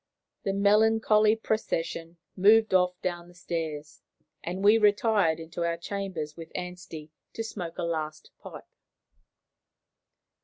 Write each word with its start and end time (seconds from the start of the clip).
The 0.45 0.53
melancholy 0.53 1.35
procession 1.35 2.17
moved 2.35 2.73
off 2.73 2.99
down 3.03 3.27
the 3.27 3.35
stairs, 3.35 4.01
and 4.43 4.63
we 4.63 4.79
retired 4.79 5.39
into 5.39 5.63
our 5.63 5.77
chambers 5.77 6.35
with 6.35 6.51
Anstey 6.55 7.11
to 7.33 7.43
smoke 7.43 7.77
a 7.77 7.83
last 7.83 8.31
pipe. 8.39 8.65